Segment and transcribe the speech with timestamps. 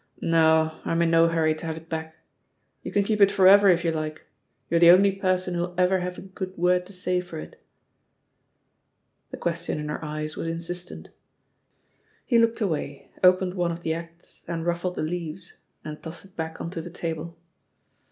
[0.23, 2.15] No, I'm in no hurry to have it back;
[2.81, 4.23] you can keep it for ever, if you like;
[4.67, 7.53] you're the only person who'll ever have a good word to say for itl"
[9.29, 11.09] The question in her eyes was insistent.
[12.25, 16.35] He looked away, opened one of the acts and ru£3ed the leaves, and tossed it
[16.35, 17.37] back on to the table.